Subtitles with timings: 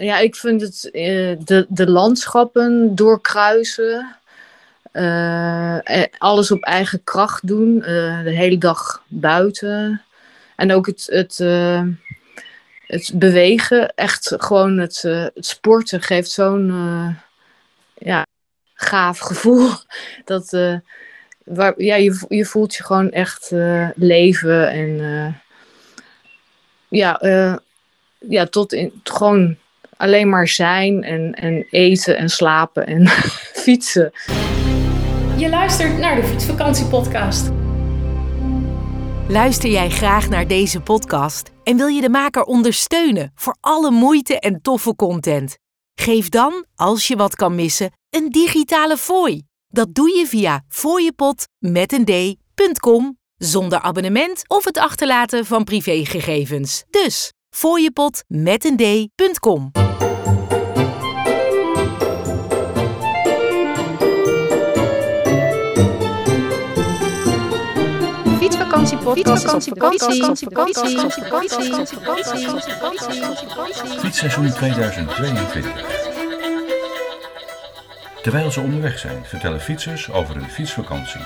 [0.00, 4.16] ja, ik vind het eh, de, de landschappen doorkruisen.
[4.92, 7.78] eh, eh, alles op eigen kracht doen.
[7.78, 10.02] de hele dag buiten.
[10.56, 11.38] En ook het, het,
[12.86, 13.94] het bewegen.
[13.94, 16.66] Echt gewoon het, het sporten geeft zo'n
[17.98, 18.26] ja,
[18.74, 19.70] gaaf gevoel.
[20.24, 20.50] Dat,
[21.44, 23.50] waar, ja, je, je voelt je gewoon echt
[23.94, 24.70] leven.
[24.70, 25.42] En
[26.88, 27.18] ja,
[28.18, 29.56] ja, tot in gewoon
[30.00, 33.08] alleen maar zijn en, en eten en slapen en
[33.64, 34.12] fietsen.
[35.36, 37.50] Je luistert naar de Fietsvakantiepodcast.
[39.28, 44.40] Luister jij graag naar deze podcast en wil je de maker ondersteunen voor alle moeite
[44.40, 45.58] en toffe content?
[45.94, 49.42] Geef dan, als je wat kan missen, een digitale fooi.
[49.68, 56.84] Dat doe je via fooiepot met een d.com zonder abonnement of het achterlaten van privégegevens.
[56.90, 59.70] Dus fooiepot met een d.com.
[68.60, 70.98] Fietsvakantiepodcast op vakantie.
[73.98, 75.72] Fietsseizoen 2022.
[78.22, 81.20] Terwijl ze onderweg zijn, vertellen fietsers over hun fietsvakantie.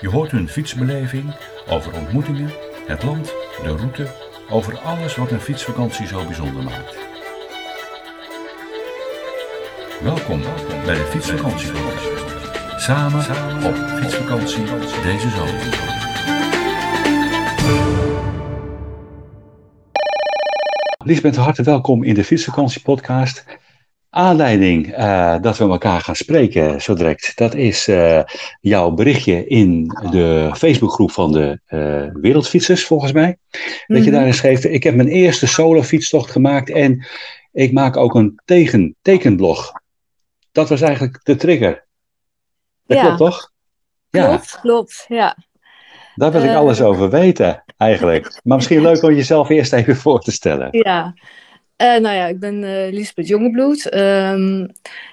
[0.00, 1.34] Je hoort hun fietsbeleving,
[1.68, 2.52] over ontmoetingen,
[2.86, 3.26] het land,
[3.62, 4.06] de route,
[4.50, 6.96] over alles wat een fietsvakantie zo bijzonder maakt.
[10.02, 10.42] Welkom
[10.84, 11.70] bij de Fietsvakantie.
[12.76, 13.24] Samen
[13.64, 14.64] op fietsvakantie
[15.02, 16.07] deze zomer.
[21.04, 23.44] Lisbeth, harte welkom in de Fietsvakantiepodcast.
[24.10, 28.22] Aanleiding eh, dat we elkaar gaan spreken zo direct, dat is eh,
[28.60, 33.36] jouw berichtje in de Facebookgroep van de eh, Wereldfietsers, volgens mij.
[33.86, 34.10] Dat je Mhm.
[34.10, 37.06] daarin schreef, ik heb mijn eerste solo fietstocht gemaakt en
[37.52, 39.72] ik maak ook een tegen, tekenblog.
[40.52, 41.86] Dat was eigenlijk de trigger.
[42.86, 43.02] Dat Ja.
[43.02, 43.50] klopt toch?
[44.10, 45.36] Ja, Klopt, klopt, ja.
[46.14, 48.40] daar wil ik alles over weten, eigenlijk.
[48.44, 50.68] Maar misschien leuk om jezelf eerst even voor te stellen.
[50.70, 51.14] Ja,
[51.78, 53.88] Eh, nou ja, ik ben eh Lisbeth Jongebloed.
[53.88, 54.66] Ehm,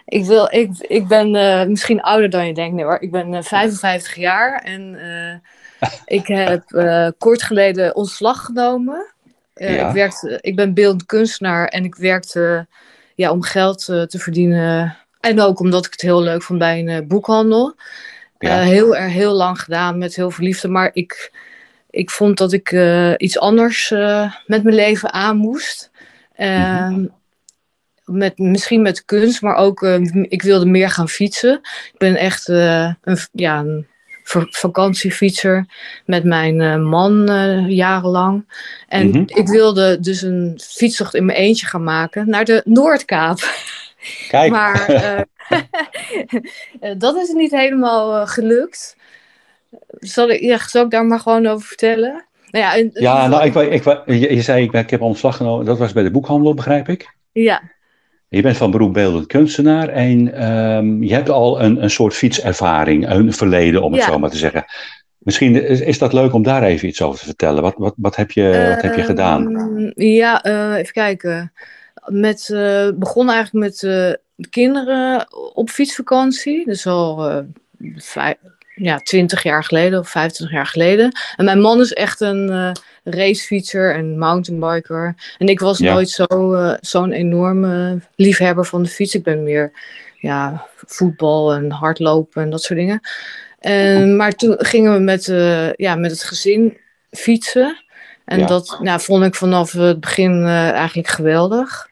[0.06, 3.02] ik, wil, ik, ik ben eh, misschien ouder dan je denkt, nee hoor.
[3.02, 4.98] Ik ben eh, 55 jaar en
[6.06, 6.64] ik heb
[7.18, 9.14] kort geleden ontslag genomen.
[9.54, 9.88] Ja.
[9.88, 12.68] ik, werkte, ik ben beeldend kunstenaar en ik werkte
[13.16, 14.98] ja, om geld te verdienen.
[15.20, 17.75] En ook omdat ik het heel leuk vond bij een boekhandel.
[18.40, 18.59] Ja.
[18.59, 20.68] Heel heel lang gedaan met heel veel liefde.
[20.68, 21.31] Maar ik,
[21.95, 25.91] ik vond dat ik eh, iets anders eh, met mijn leven aan moest.
[26.35, 27.06] Ehm,
[28.06, 31.53] met, misschien met kunst, maar ook eh, ik wilde meer gaan fietsen.
[31.94, 33.88] Ik ben echt een, ja, een
[34.23, 35.66] va- vakantiefietser
[36.06, 37.25] met mijn man
[37.67, 38.45] jarenlang.
[38.88, 39.23] En Mhm.
[39.25, 43.39] ik wilde dus een fietstocht in mijn eentje gaan maken naar de Noordkaap.
[44.27, 44.85] Kijk, Maar
[46.97, 48.95] dat is niet helemaal gelukt.
[50.00, 52.25] Zal ik, ja, zal ik daar maar gewoon over vertellen?
[52.52, 55.66] Nou ja, en- Ja, nou, ik, ik, je, je zei, ik, ik heb ontslag genomen.
[55.66, 57.16] Dat was bij de boekhandel, begrijp ik.
[57.31, 57.62] ja,
[58.28, 63.09] Je bent van beroep beeldend kunstenaar en ehm, je hebt al een, een soort fietservaring,
[63.09, 64.08] een verleden, om het Ja.
[64.12, 64.66] zo maar te zeggen.
[65.18, 67.62] Misschien is, is dat leuk om daar even iets over te vertellen.
[67.62, 69.56] Wat, wat, wat, heb, je, wat heb je gedaan?
[69.57, 71.52] Ehm, Ja, eh, even kijken.
[72.06, 76.66] Met, eh begon eigenlijk met eh, de kinderen op fietsvakantie.
[76.66, 77.44] Dus al
[77.96, 78.36] vijf,
[78.75, 81.12] ja, 20 jaar geleden of 25 jaar geleden.
[81.36, 82.72] En mijn man is echt een eh,
[83.03, 85.16] racefietser en mountainbiker.
[85.38, 85.94] En ik was Ja.
[85.94, 89.16] nooit zo, eh, zo'n enorme liefhebber van de fiets.
[89.16, 89.72] Ik ben meer
[90.19, 93.00] ja, voetbal en hardlopen en dat soort dingen.
[93.59, 96.78] En, maar toen gingen we met, eh, ja, met het gezin
[97.12, 97.84] fietsen.
[98.25, 98.46] En Ja.
[98.46, 101.90] dat nou, vond ik vanaf het begin eigenlijk geweldig.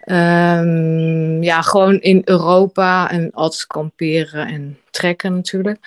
[0.00, 5.78] Ehm, ja, gewoon in Europa en altijd kamperen en trekken natuurlijk.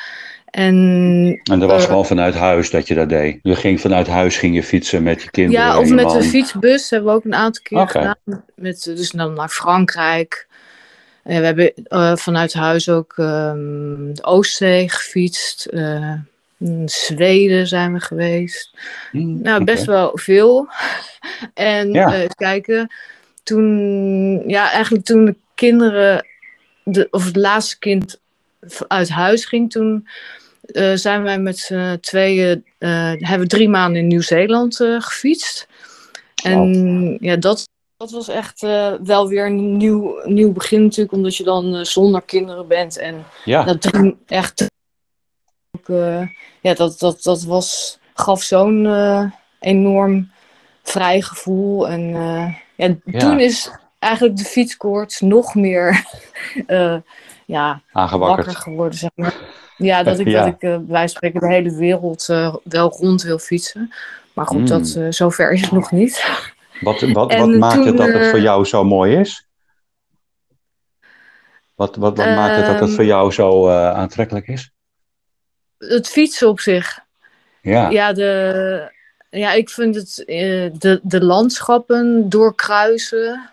[0.53, 3.40] En En dat was eh, gewoon vanuit huis dat je dat deed.
[3.44, 6.18] Je ging vanuit huis ging je fietsen met je kinderen ja, of met man.
[6.18, 8.44] de fietsbus hebben we ook een aantal keer gedaan.
[8.56, 10.48] Met, dus dan naar Frankrijk.
[11.24, 15.66] En we hebben eh, vanuit huis ook ehm, de Oostzee gefietst.
[15.66, 16.13] Eh,
[16.60, 18.78] in Zweden zijn we geweest.
[19.12, 20.68] Hm, Nou, best wel veel.
[21.54, 22.13] en Ja.
[22.13, 22.94] eh, kijken.
[23.44, 26.25] Toen, ja, eigenlijk toen de kinderen,
[26.83, 28.19] de, of het laatste kind
[28.88, 30.07] uit huis ging, toen
[30.63, 35.68] eh, zijn wij met z'n tweeën, eh, hebben we drie maanden in Nieuw-Zeeland eh, gefietst.
[36.44, 37.68] En ja, dat,
[37.98, 38.62] dat was echt
[39.04, 42.98] wel weer een nieuw, nieuw begin natuurlijk, omdat je dan zonder kinderen bent.
[42.98, 44.65] En Ja, dat drie, echt
[45.71, 45.88] ook,
[46.62, 48.88] ja, dat, dat, dat was, gaf zo'n
[49.59, 50.31] enorm
[50.83, 51.88] vrij gevoel.
[51.88, 52.01] En
[52.75, 53.19] ja, Ja.
[53.19, 56.06] toen is eigenlijk de fietskoorts nog meer
[56.68, 56.98] uh,
[57.45, 58.45] ja, Aangewakkerd.
[58.45, 59.36] wakker geworden, zeg maar.
[59.78, 60.44] Ja, dat ik, Ja.
[60.46, 63.94] dat ik uh, wij spreken de hele wereld uh, wel rond wil fietsen.
[64.34, 64.66] Maar goed, Mm.
[64.68, 66.25] dat, uh, zover is het nog niet.
[66.80, 69.48] Wat, wat, wat maakt het dat het eh, voor jou zo mooi is?
[71.75, 72.96] Wat, wat, wat maakt het dat het Ehm.
[72.96, 74.72] voor jou zo eh, aantrekkelijk is?
[75.78, 77.00] Het fietsen op zich.
[77.62, 78.92] Ja, Ja, de,
[79.30, 83.50] ja ik vind het eh, de, de landschappen doorkruisen.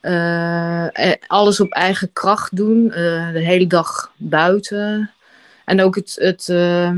[0.00, 2.92] eh, eh, alles op eigen kracht doen.
[2.92, 5.10] eh, de hele dag buiten.
[5.68, 6.92] En ook het, het, eh,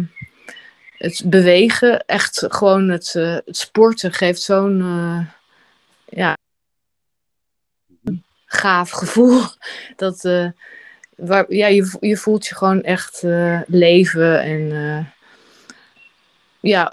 [0.96, 2.05] het bewegen.
[2.06, 5.26] Echt gewoon het, eh, het sporten geeft zo'n eh,
[6.19, 6.37] ja,
[8.46, 9.43] gaaf gevoel.
[9.96, 10.22] Dat,
[11.17, 13.22] waar, ja, je, je voelt je gewoon echt
[13.67, 15.12] leven en
[16.61, 16.93] ja,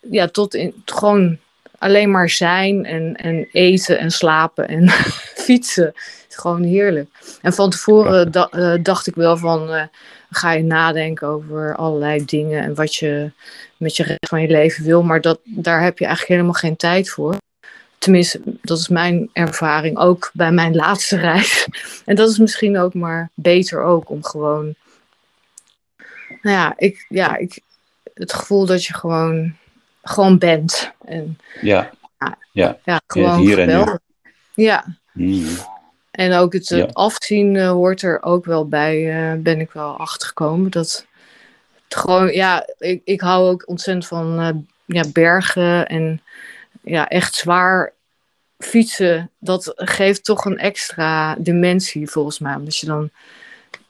[0.00, 1.38] ja, tot in gewoon
[1.78, 4.88] alleen maar zijn en, en eten en slapen en
[5.46, 5.86] fietsen.
[5.86, 7.10] Het is gewoon heerlijk.
[7.42, 9.88] En van tevoren da- dacht ik wel van,
[10.30, 13.30] ga je nadenken over allerlei dingen en wat je
[13.76, 15.02] met je rest van je leven wil.
[15.02, 17.36] Maar dat, daar heb je eigenlijk helemaal geen tijd voor.
[17.98, 21.66] Tenminste, dat is mijn ervaring ook bij mijn laatste reis.
[22.04, 24.74] En dat is misschien ook maar beter ook om gewoon,
[26.42, 27.60] nou ja, ik, ja, ik,
[28.14, 29.56] het gevoel dat je gewoon,
[30.02, 30.92] gewoon bent.
[31.04, 31.90] En ja.
[32.52, 33.98] ja, gewoon hier en nu.
[34.54, 35.46] Ja, Mm.
[36.20, 36.88] En ook het, Ja.
[36.92, 40.70] afzien eh, hoort er ook wel bij, eh, ben ik wel achtergekomen.
[40.70, 41.06] Dat
[41.88, 44.48] het gewoon, ja, ik, ik hou ook ontzettend van eh,
[44.84, 46.20] ja, bergen en
[46.82, 47.92] ja, echt zwaar
[48.58, 49.30] fietsen.
[49.38, 52.54] Dat geeft toch een extra dimensie volgens mij.
[52.54, 53.10] Omdat je dan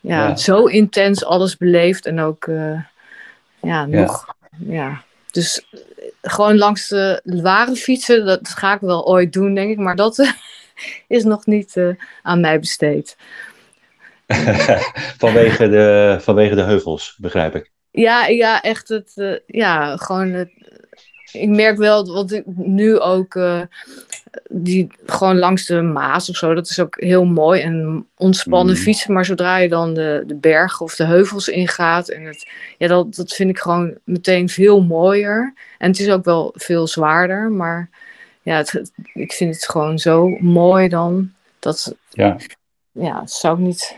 [0.00, 0.36] ja, Ja.
[0.36, 2.80] zo intens alles beleeft en ook eh,
[3.62, 4.34] ja, nog,
[4.66, 5.02] ja.
[5.30, 5.80] Dus eh,
[6.22, 9.78] gewoon langs de ware fietsen, dat ga ik wel ooit doen, denk ik.
[9.78, 10.30] Maar dat eh,
[11.08, 11.88] is nog niet eh,
[12.22, 13.16] aan mij besteed.
[15.18, 17.70] vanwege, de, vanwege de heuvels, begrijp ik.
[17.90, 20.50] Ja, ja echt het, eh, ja, gewoon het,
[21.32, 23.60] ik merk wel, wat ik nu ook, eh,
[24.50, 28.82] die gewoon langs de Maas of zo, dat is ook heel mooi en ontspannen Mhm.
[28.82, 29.12] fietsen.
[29.12, 33.14] Maar zodra je dan de, de bergen of de heuvels ingaat, en het, ja, dat,
[33.14, 35.54] dat vind ik gewoon meteen veel mooier.
[35.78, 37.90] En het is ook wel veel zwaarder, maar
[38.42, 42.36] ja, het, ik vind het gewoon zo mooi dan, dat, Ja.
[42.92, 43.96] ja, dat zou ik niet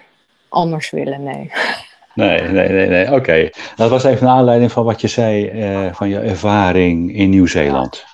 [0.48, 1.50] anders willen, nee.
[2.14, 3.12] Nee, nee, nee, nee.
[3.12, 3.50] oké.
[3.76, 8.04] Dat was even een aanleiding van wat je zei eh, van je ervaring in Nieuw-Zeeland.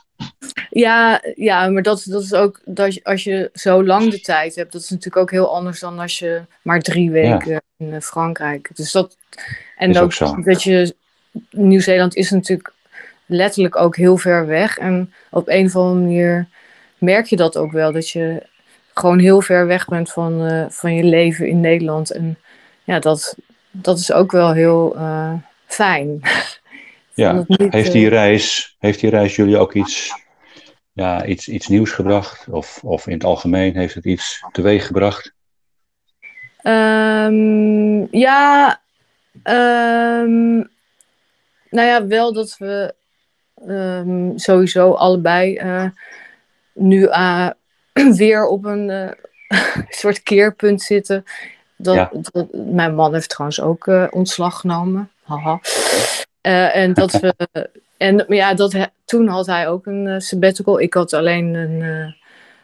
[0.71, 4.55] Ja, ja, maar dat, dat is ook dat je, als je zo lang de tijd
[4.55, 8.01] hebt, dat is natuurlijk ook heel anders dan als je maar drie weken in eh,
[8.01, 8.71] Frankrijk.
[8.75, 9.17] Dus dat
[9.77, 10.43] en Is ook ook zo.
[10.43, 10.95] dat je
[11.51, 12.73] Nieuw-Zeeland is natuurlijk
[13.29, 16.49] letterlijk ook heel ver weg en op een of andere manier
[16.99, 18.47] merk je dat ook wel dat je
[18.95, 22.39] gewoon heel ver weg bent van, eh, van je leven in Nederland en
[22.85, 23.37] ja, dat,
[23.71, 25.33] dat is ook wel heel eh,
[25.67, 26.21] fijn.
[27.15, 27.45] Ja.
[27.47, 30.23] Niet, Heeft eh, die reis, heeft die reis jullie ook iets,
[30.93, 32.47] ja, iets, iets nieuws gebracht?
[32.51, 35.35] Of, of in het algemeen heeft het iets teweeg gebracht?
[36.63, 38.81] Ehm, ja,
[39.43, 40.57] ehm,
[41.71, 42.95] nou ja, wel dat we
[43.67, 45.85] ehm, sowieso allebei eh,
[46.73, 47.49] nu eh,
[48.17, 49.11] weer op een eh,
[50.01, 51.25] soort keerpunt zitten.
[51.77, 52.11] Dat, Ja.
[52.33, 55.11] dat- mijn man heeft trouwens ook ontslag genomen.
[55.23, 55.61] Haha.
[56.73, 57.35] En dat we.
[57.97, 60.81] En ja, dat, toen had hij ook een sabbatical.
[60.81, 62.15] Ik had alleen een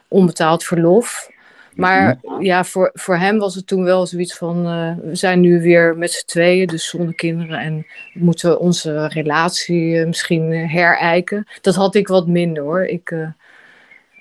[0.09, 1.30] onbetaald verlof.
[1.75, 5.62] Maar ja, voor, voor hem was het toen wel zoiets van: eh, we zijn nu
[5.62, 7.59] weer met z'n tweeën, dus zonder kinderen.
[7.59, 11.47] En moeten we onze relatie eh, misschien herijken.
[11.61, 12.85] Dat had ik wat minder hoor.
[12.85, 13.28] Ik, eh,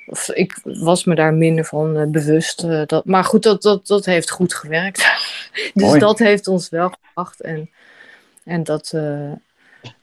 [0.05, 2.67] of, ik was me daar minder van bewust.
[2.87, 4.97] dat, maar goed, dat, dat, dat heeft goed gewerkt.
[5.73, 5.99] dus Mooi.
[5.99, 7.41] dat heeft ons wel gebracht.
[7.41, 7.69] En,
[8.43, 9.37] en dat, nou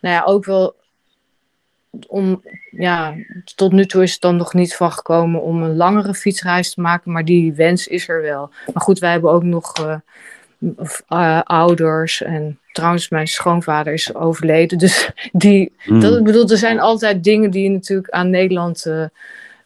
[0.00, 0.74] ja, ook wel
[2.06, 3.14] om, ja,
[3.54, 6.80] tot nu toe is het dan nog niet van gekomen om een langere fietsreis te
[6.80, 8.50] maken, maar die wens is er wel.
[8.72, 9.96] Maar goed, wij hebben ook nog eh,
[11.08, 16.00] eh, ouders en trouwens mijn schoonvader is overleden, dus die, Hmm.
[16.00, 18.86] dat, ik bedoel, er zijn altijd dingen die je natuurlijk aan Nederland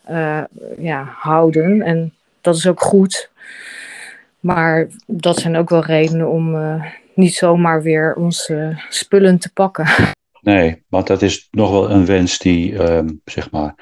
[0.04, 0.43] eh,
[0.78, 3.31] ja, houden en dat is ook goed.
[4.40, 6.57] Maar dat zijn ook wel redenen om
[7.14, 9.87] niet zomaar weer onze spullen te pakken.
[10.45, 13.75] Nee, want dat is nog wel een wens die, ehm, zeg maar.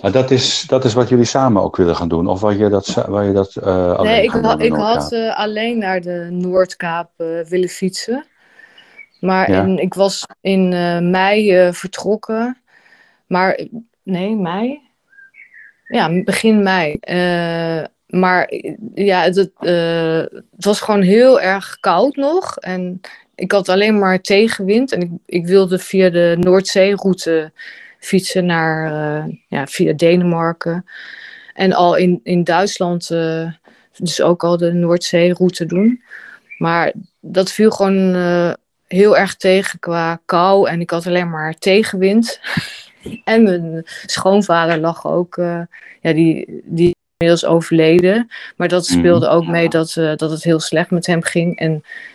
[0.00, 2.26] Maar dat is, dat is wat jullie samen ook willen gaan doen?
[2.26, 5.38] Of waar je dat, waar je dat eh alleen Nee, ik, ha- ik had eh,
[5.38, 8.24] alleen naar de Noordkaap eh, willen fietsen.
[9.20, 9.62] Maar Ja.
[9.62, 12.62] in, ik was in eh, mei vertrokken.
[13.26, 13.66] Maar
[14.02, 14.80] nee, mei?
[15.84, 16.98] ja, begin mei.
[18.06, 18.52] Maar
[18.94, 22.56] ja, het, het was gewoon heel erg koud nog.
[22.56, 23.00] En
[23.40, 24.92] ik had alleen maar tegenwind.
[24.92, 27.52] En ik, ik wilde via de Noordzeeroute
[27.98, 30.84] fietsen naar, eh, ja, via Denemarken.
[31.54, 33.52] En al in, in Duitsland eh,
[33.96, 36.02] dus ook al de Noordzeeroute doen.
[36.58, 38.52] Maar dat viel gewoon eh,
[38.86, 40.68] heel erg tegen qua kou.
[40.68, 42.40] En ik had alleen maar tegenwind.
[43.24, 45.36] en mijn schoonvader lag ook,
[46.00, 48.30] ja, die, die is inmiddels overleden.
[48.56, 48.98] Maar dat Mhm.
[48.98, 51.58] speelde ook mee dat, dat het heel slecht met hem ging.
[51.58, 51.70] En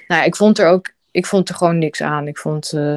[0.07, 2.27] nou, ja, ik vond er ook, ik vond er gewoon niks aan.
[2.27, 2.95] Ik vond eh,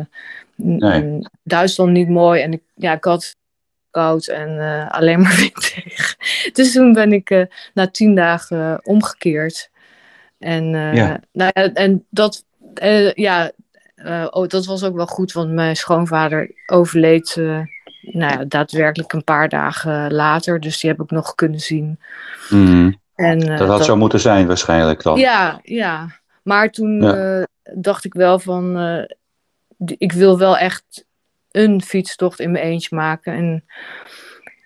[0.55, 1.19] Nee.
[1.43, 2.43] Duitsland niet mooi.
[2.43, 3.37] En ik, ja, ik had
[3.91, 6.17] koud en eh, alleen maar wind tegen.
[6.53, 7.43] Dus toen ben ik eh,
[7.75, 9.71] na tien dagen omgekeerd.
[10.39, 11.21] En, Ja.
[11.33, 12.45] nou ja, en dat,
[13.15, 13.51] ja,
[14.31, 17.37] oh, dat was ook wel goed, want mijn schoonvader overleed
[18.01, 20.61] nou ja, daadwerkelijk een paar dagen later.
[20.61, 22.01] Dus die heb ik nog kunnen zien.
[22.49, 22.93] Mhm.
[23.15, 25.19] En, Dat had zo moeten zijn waarschijnlijk dan.
[25.19, 26.07] ja, ja.
[26.43, 27.47] Maar toen Ja.
[27.75, 31.05] Dacht ik wel van, eh, ik wil wel echt
[31.51, 33.33] een fietstocht in mijn eentje maken.
[33.33, 33.65] En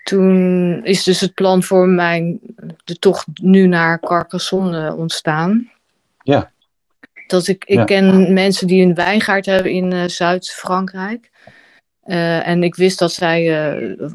[0.04, 2.40] toen is dus het plan voor mijn,
[2.84, 5.70] de tocht nu naar Carcassonne eh, ontstaan.
[6.22, 6.50] Ja.
[7.26, 7.84] Dat ik, ik Ja.
[7.84, 11.30] ken mensen die een wijngaard hebben in eh, Zuid-Frankrijk.
[12.04, 13.46] En ik wist dat zij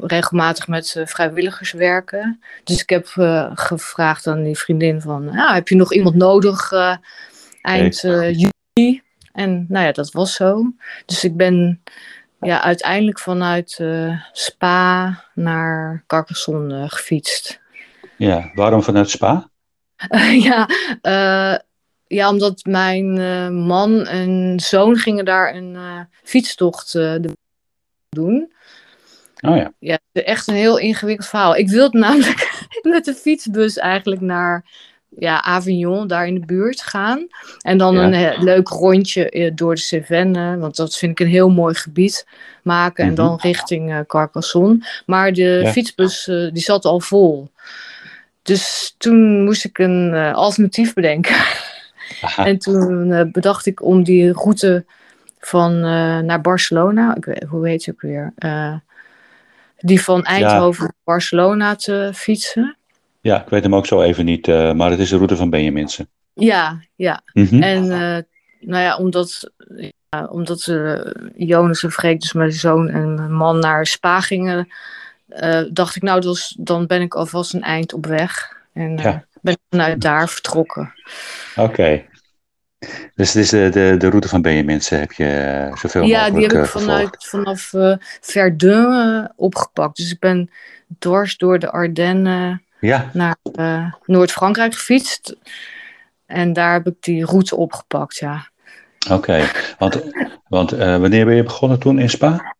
[0.00, 2.40] regelmatig met vrijwilligers werken.
[2.64, 3.06] Dus ik heb
[3.54, 6.72] gevraagd aan die vriendin van, ja, heb je nog iemand nodig
[7.62, 8.50] eind juli?
[9.32, 10.72] En nou ja, dat was zo.
[11.06, 11.82] Dus ik ben
[12.40, 17.60] ja, uiteindelijk vanuit eh, Spa naar Carcassonne eh, gefietst.
[18.16, 19.50] Ja, waarom vanuit Spa?
[20.48, 20.68] ja,
[21.00, 21.58] eh,
[22.06, 23.14] ja, omdat mijn
[23.64, 25.76] man en zoon gingen daar een
[26.22, 26.98] fietstocht
[28.08, 28.52] doen.
[29.40, 29.72] Oh ja.
[29.78, 31.56] Ja, echt een heel ingewikkeld verhaal.
[31.56, 34.64] Ik wilde namelijk met de fietsbus eigenlijk naar
[35.16, 37.26] ja, Avignon, daar in de buurt gaan.
[37.60, 38.02] En dan Ja.
[38.02, 41.74] een eh, leuk rondje eh, door de Cévennes, want dat vind ik een heel mooi
[41.74, 42.26] gebied,
[42.62, 43.04] maken.
[43.04, 43.16] En Mhm.
[43.20, 44.86] dan richting eh, Carcassonne.
[45.06, 45.72] Maar de Ja.
[45.72, 47.50] fietsbus die zat al vol.
[48.42, 51.36] Dus toen moest ik een alternatief bedenken.
[52.36, 54.84] En toen bedacht ik om die route
[55.38, 55.80] van
[56.26, 58.32] naar Barcelona, ik weet, hoe heet ze ook weer?
[59.78, 62.76] Die van Eindhoven naar Barcelona te fietsen.
[63.28, 65.50] Ja, ik weet hem ook zo even niet, eh, maar het is de route van
[65.50, 66.08] Benjaminsen.
[66.34, 67.20] Ja, ja.
[67.32, 67.62] Mhm.
[67.62, 68.22] En eh,
[68.60, 69.50] nou ja, omdat,
[70.08, 71.00] ja, omdat eh,
[71.36, 74.68] Jonas en Freek, dus mijn zoon en mijn man, naar Spa gingen,
[75.70, 78.56] dacht ik, nou, dus, dan ben ik alvast een eind op weg.
[78.72, 79.24] En Ja.
[79.40, 80.92] ben ik vanuit daar vertrokken.
[81.56, 82.02] Oké.
[83.14, 86.52] Dus het is de, de, de route van Benjaminsen heb je zoveel Ja, die mogelijk
[86.52, 87.28] heb ik eh, vervolgd.
[87.28, 89.96] vanuit, vanaf eh, Verdun opgepakt.
[89.96, 90.50] Dus ik ben
[90.98, 95.36] dwars door de Ardennen Ja, naar eh, Noord-Frankrijk gefietst.
[96.26, 98.48] En daar heb ik die route opgepakt, ja.
[99.10, 99.44] oké.
[99.78, 100.02] Want,
[100.48, 102.54] want eh, wanneer ben je begonnen toen in Spa?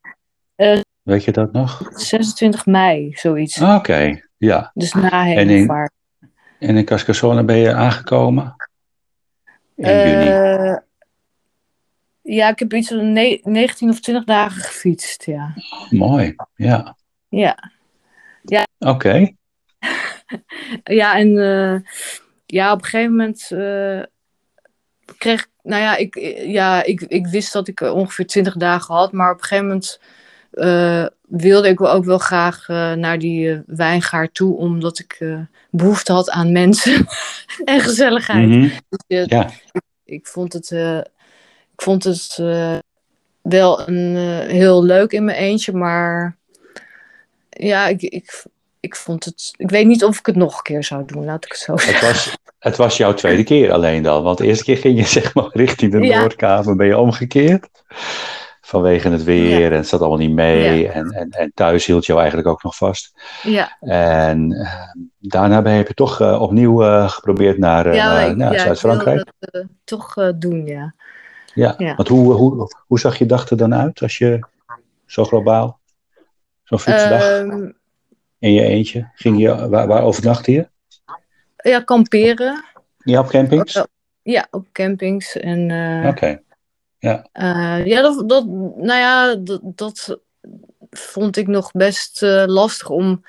[0.54, 1.82] Eh, weet je dat nog?
[1.94, 3.60] 26 mei, zoiets.
[3.62, 4.70] Ah, Oké, ja.
[4.74, 5.92] Dus na in- hemelvaart.
[6.58, 8.56] En in Carcassonne ben je aangekomen?
[9.74, 10.28] In juni.
[12.22, 15.54] Ja, ik heb iets van ne- 19 of 20 dagen gefietst, ja.
[15.90, 16.96] Mooi, ja.
[17.28, 17.56] Ja,
[18.78, 19.32] Oké,
[21.00, 21.80] ja en eh,
[22.46, 24.02] ja, op een gegeven moment eh,
[25.18, 26.14] kreeg ik, nou ja, ik,
[26.46, 30.00] ja ik, ik wist dat ik ongeveer 20 dagen had, maar op een gegeven moment
[30.50, 35.40] eh, wilde ik ook wel graag eh, naar die eh, wijngaard toe, omdat ik eh,
[35.70, 37.06] behoefte had aan mensen
[37.64, 38.48] en gezelligheid.
[38.48, 38.68] Mhm.
[38.88, 39.50] Dus, eh, ja.
[40.04, 40.98] ik vond het, eh,
[41.72, 42.78] ik vond het eh,
[43.42, 46.36] wel een, eh, heel leuk in mijn eentje, maar
[47.50, 48.44] ja, ik, ik,
[48.88, 49.54] ik vond het.
[49.56, 51.72] Ik weet niet of ik het nog een keer zou doen, laat ik het zo
[51.76, 55.06] Het was, het was jouw tweede keer alleen dan, want de eerste keer ging je
[55.20, 56.18] zeg maar richting de Ja.
[56.18, 57.68] Noordkamer, ben je omgekeerd.
[58.60, 60.92] Vanwege het weer en het zat allemaal niet mee Ja.
[60.92, 63.20] en, en, en thuis hield jou eigenlijk ook nog vast.
[63.42, 67.86] Ja, En eh, daarna ben je toch eh, opnieuw eh, geprobeerd naar,
[68.36, 69.32] naar, Zuid-Frankrijk.
[69.84, 70.94] toch doen, ja.
[71.54, 74.40] Ja, want hoe, hoe, hoe zag je dag er dan uit als je
[75.06, 75.80] zo globaal,
[76.64, 77.70] zo'n fietsdag Ehm,
[78.38, 80.68] in je eentje, ging je, waar, waar overnachtte je?
[81.62, 82.64] ja, kamperen.
[82.98, 83.76] Ja, op campings?
[83.76, 83.84] Oh,
[84.22, 85.36] Ja, op campings.
[85.36, 86.42] En eh, Oké,
[87.32, 90.18] Eh, ja, dat, dat, nou ja, dat, dat
[90.90, 93.24] vond ik nog best eh, lastig om,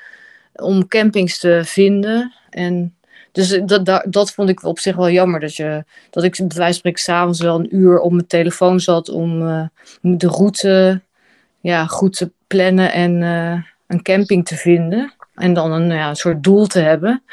[0.54, 2.34] om campings te vinden.
[2.50, 2.96] En
[3.32, 5.40] dus dat, dat, dat vond ik op zich wel jammer.
[5.40, 8.80] Dat, je, dat ik bij wijze van spreken s'avonds wel een uur op mijn telefoon
[8.80, 9.40] zat om
[10.02, 11.02] de route
[11.60, 13.22] ja, goed te plannen en
[13.90, 15.14] een camping te vinden.
[15.36, 17.24] En dan een, ja, een soort doel te hebben.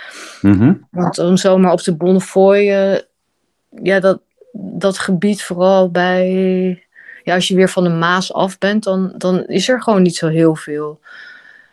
[0.41, 0.75] Mhm.
[0.91, 2.99] Want om zomaar op de Bonnefoy, eh,
[3.83, 4.21] ja, dat,
[4.53, 6.85] dat gebied vooral bij,
[7.23, 10.17] ja, als je weer van de Maas af bent, dan, dan is er gewoon niet
[10.17, 11.01] zo heel veel.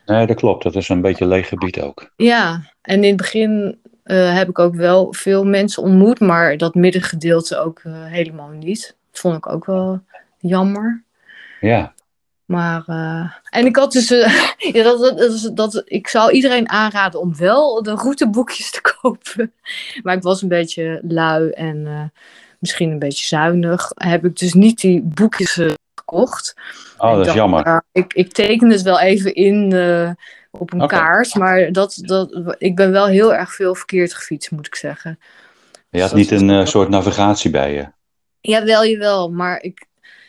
[0.05, 0.63] Nee, dat klopt.
[0.63, 2.11] Dat is een beetje leeg gebied ook.
[2.15, 6.75] Ja, en in het begin eh, heb ik ook wel veel mensen ontmoet, maar dat
[6.75, 8.95] middengedeelte ook eh, helemaal niet.
[9.11, 10.01] Dat vond ik ook wel
[10.39, 11.03] jammer.
[11.59, 11.93] Ja.
[12.45, 14.33] Maar, eh, en ik had dus, eh,
[14.73, 19.53] ja, dat, dat, dat, dat, ik zou iedereen aanraden om wel de routeboekjes te kopen.
[20.03, 22.21] Maar ik was een beetje lui en eh,
[22.59, 23.91] misschien een beetje zuinig.
[23.93, 25.59] Heb ik dus niet die boekjes
[25.95, 26.55] gekocht.
[26.97, 27.67] Oh, dat is dacht, jammer.
[27.67, 29.73] ja, ik, ik teken het wel even in
[30.51, 34.67] op een kaart, maar dat, dat, ik ben wel heel erg veel verkeerd gefietst, moet
[34.67, 35.19] ik zeggen.
[35.89, 37.87] Je had dat niet een soort navigatie bij je.
[38.41, 39.31] Ja, wel, jawel.
[39.31, 39.85] Maar ik,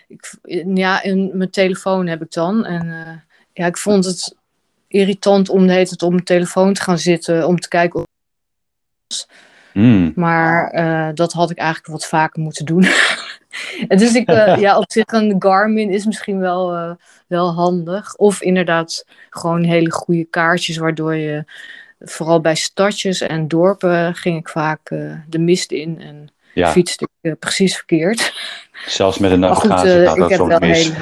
[0.07, 0.33] ik,
[0.75, 2.65] ja, in mijn telefoon heb ik dan.
[2.65, 3.17] En eh,
[3.53, 4.37] ja, ik vond het
[4.89, 8.01] irritant om de hele tijd op mijn telefoon te gaan zitten om te kijken.
[8.01, 8.07] Of,
[9.73, 10.13] Hmm.
[10.17, 12.87] maar eh, dat had ik eigenlijk wat vaker moeten doen.
[13.89, 16.97] en dus ik, eh, ja, op zich een Garmin is misschien wel,
[17.27, 18.17] wel handig.
[18.17, 21.45] Of inderdaad gewoon hele goede kaartjes, waardoor je
[22.01, 24.89] vooral bij stadjes en dorpen ging ik vaak
[25.29, 28.33] de mist in en Ja, fietste ik precies verkeerd.
[28.87, 30.93] Zelfs met een Maar goed, navigatie eh, gaat dat soms mis.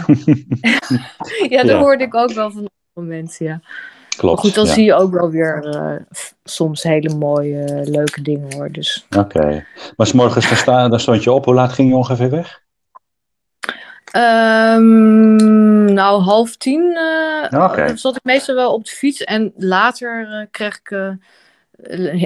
[1.49, 3.61] Ja, dat hoorde ik ook wel van andere mensen, ja.
[3.62, 4.41] Maar Klopt.
[4.41, 4.73] goed, dan ja.
[4.73, 8.71] zie je ook wel weer eh, soms hele mooie, leuke dingen hoor.
[8.71, 9.07] Dus.
[9.17, 9.64] Oké.
[9.97, 11.45] Maar 's morgens dan, sta, dan stond je op.
[11.45, 12.61] Hoe laat ging je ongeveer weg?
[14.11, 16.99] Ehm, nou, half tien
[17.50, 17.97] Oké.
[17.97, 19.25] zat ik meestal wel op de fiets.
[19.25, 20.95] En later kreeg ik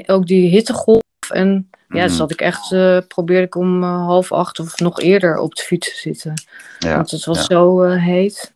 [0.06, 1.02] ook die hittegolf.
[1.28, 2.08] En ja, Mhm.
[2.14, 5.62] zat ik echt, eh, probeerde ik om eh, half acht of nog eerder op de
[5.62, 6.34] fiets te zitten.
[6.78, 6.96] Ja.
[6.96, 7.42] Want het was ja.
[7.44, 8.54] zo eh, heet.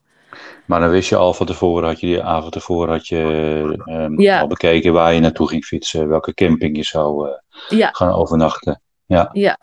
[0.67, 4.21] Maar dan wist je al van tevoren, had je die avond tevoren had je, ehm,
[4.21, 4.41] Ja.
[4.41, 7.29] al bekeken waar je naartoe ging fietsen, welke camping je zou
[7.69, 8.81] gaan overnachten.
[9.07, 9.31] Ja.
[9.33, 9.59] Ja.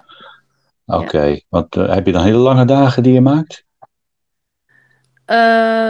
[0.86, 3.66] Oké, want heb je dan hele lange dagen die je maakt?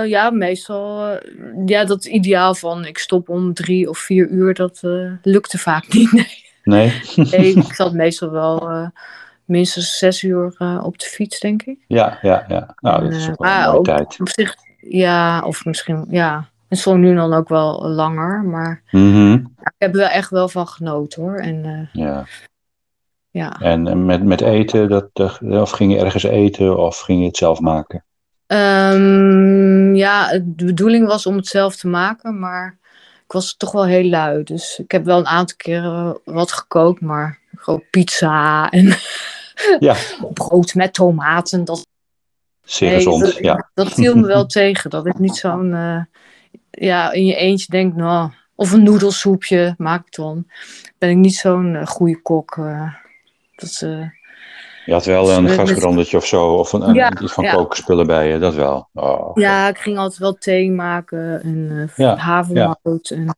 [0.06, 1.18] Ja, meestal.
[1.66, 4.80] ja, dat ideaal van ik stop om drie of vier uur, dat
[5.22, 6.12] lukte vaak niet.
[6.22, 7.02] Nee, Nee?
[7.16, 8.88] Nee, ik zat meestal wel eh,
[9.46, 11.80] minstens zes uur eh, op de fiets, denk ik.
[11.88, 12.76] Ja, ja, ja.
[12.80, 14.16] Nou, dat is ook eh, wel een ook- tijd.
[14.20, 16.46] Op zich, ja, of misschien, ja.
[16.68, 20.50] En zo nu dan ook wel langer, maar Mhm, ik heb er wel echt wel
[20.50, 21.36] van genoten hoor.
[21.38, 22.26] En Ja.
[23.30, 23.60] ja.
[23.60, 27.60] En met, met eten, dat, of ging je ergens eten of ging je het zelf
[27.60, 28.04] maken?
[28.48, 32.78] Ehm, ja, de bedoeling was om het zelf te maken, maar
[33.28, 34.44] ik was toch wel heel lui.
[34.44, 38.86] Dus ik heb wel een aantal keren wat gekookt, maar gewoon pizza en
[39.80, 39.96] Ja,
[40.34, 41.66] brood met tomaten.
[41.66, 41.86] Dat,
[42.64, 43.22] zeer nee, gezond.
[43.22, 43.70] dat, Ja.
[43.74, 44.90] dat viel me wel tegen.
[44.90, 46.02] Dat ik niet zo'n, eh,
[46.72, 50.48] ja, in je eentje denk, nou, of een noedelsoepje maak ik dan.
[50.98, 52.58] Ben ik niet zo'n eh, goede kok.
[52.58, 52.94] eh.
[53.56, 53.82] dat,
[54.88, 57.54] Je had wel een Met- gasbrandetje of zo, of een, een- Ja, iets van ja.
[57.56, 58.90] kookspullen bij je, dat wel.
[58.94, 63.10] Oh, ja, ik ging altijd wel thee maken en eh Ja, havermout.
[63.10, 63.34] En,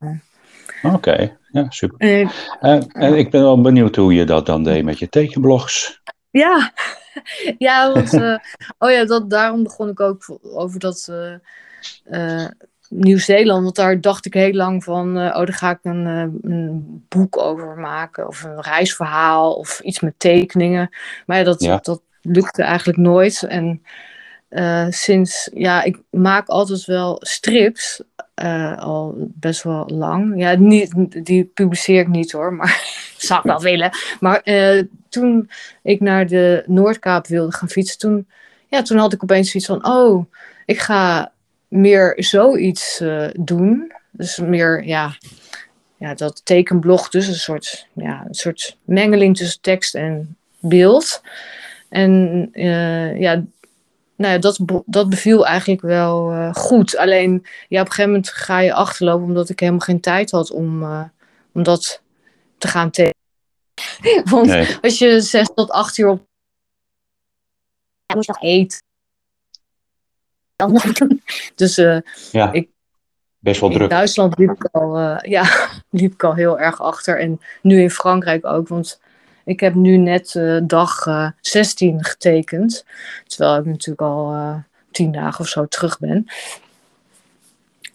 [0.81, 1.97] eh, Oké, ja, super.
[1.99, 6.01] en En, en ik ben wel benieuwd hoe je dat dan deed met je tekenblogs.
[6.29, 6.73] Ja,
[7.57, 8.37] ja, want eh,
[8.77, 11.33] oh ja, dat, daarom begon ik ook over dat eh,
[12.43, 12.47] eh,
[12.89, 13.63] Nieuw-Zeeland.
[13.63, 17.03] Want daar dacht ik heel lang van, eh, oh, daar ga ik een, eh, een
[17.09, 18.27] boek over maken.
[18.27, 20.89] Of een reisverhaal of iets met tekeningen.
[21.25, 21.79] Maar ja, dat, Ja.
[21.81, 23.43] dat lukte eigenlijk nooit.
[23.43, 23.83] En
[24.49, 28.01] eh, sinds, ja, ik maak altijd wel strips.
[28.77, 30.33] al best wel lang.
[30.37, 32.81] Ja, niet, die publiceer ik niet hoor, maar
[33.17, 33.91] zou ik wel willen.
[34.19, 34.43] Maar
[35.09, 35.49] toen
[35.83, 38.27] ik naar de Noordkaap wilde gaan fietsen, toen,
[38.67, 40.25] ja, toen had ik opeens zoiets van, oh,
[40.65, 41.31] ik ga
[41.69, 43.93] meer zoiets eh, doen.
[44.11, 45.17] Dus meer, ja,
[45.97, 51.21] ja, dat tekenblog, dus een soort, ja, een soort mengeling tussen tekst en beeld.
[51.89, 53.43] En eh, ja,
[54.15, 56.97] nou ja, dat, dat beviel eigenlijk wel eh, goed.
[56.97, 60.51] Alleen, ja, op een gegeven moment ga je achterlopen, omdat ik helemaal geen tijd had
[60.51, 60.83] om,
[61.53, 62.01] om dat
[62.57, 63.17] te gaan tekenen.
[64.31, 66.27] Want Nee, als je zes tot acht uur op.
[68.13, 68.88] Moest nog eten.
[71.55, 71.97] Dus eh,
[72.31, 72.69] ja, ik-
[73.39, 73.89] best wel in druk.
[73.89, 77.19] Duitsland liep ik, al, eh, ja, liep ik al heel erg achter.
[77.19, 78.67] En nu in Frankrijk ook.
[78.67, 79.01] Want
[79.45, 82.85] ik heb nu net eh, dag eh 16 getekend.
[83.27, 86.25] Terwijl ik natuurlijk al tien dagen of zo terug ben.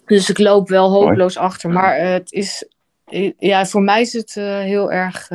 [0.05, 1.69] Dus ik loop wel hopeloos achter.
[1.69, 2.67] Maar het is.
[3.39, 5.29] Ja, voor mij is het heel erg.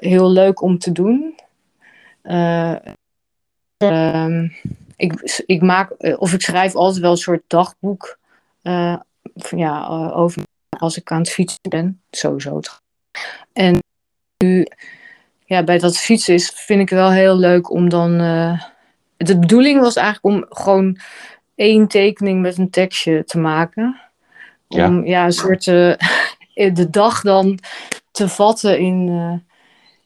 [0.00, 1.36] heel leuk om te doen.
[2.22, 2.76] Eh,
[3.76, 4.48] ehm,
[4.98, 8.18] ik, ik maak, eh, of ik schrijf altijd wel een soort dagboek.
[8.62, 8.96] eh,
[9.56, 10.42] ja, eh, over
[10.78, 12.00] als ik aan het fietsen ben.
[12.10, 12.60] Sowieso.
[13.52, 13.82] En
[14.38, 14.66] nu,
[15.44, 18.18] ja, bij dat fietsen is, vind ik het wel heel leuk om dan.
[19.16, 20.98] de bedoeling was eigenlijk om gewoon
[21.54, 24.00] één tekening met een tekstje te maken.
[24.68, 24.86] Ja.
[24.86, 25.64] Om ja, een soort
[26.78, 27.58] de dag dan
[28.10, 29.06] te vatten in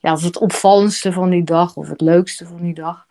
[0.00, 3.06] ja, of het opvallendste van die dag of het leukste van die dag.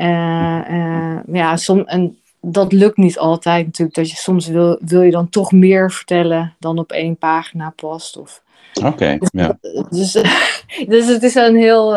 [0.00, 3.96] Eh, eh, ja, som, en dat lukt niet altijd natuurlijk.
[3.96, 8.16] Dat je soms wil, wil je dan toch meer vertellen dan op één pagina past.
[8.16, 8.42] Of,
[8.84, 9.58] Oké, ja.
[9.90, 10.12] dus,
[10.92, 11.90] dus het is een heel.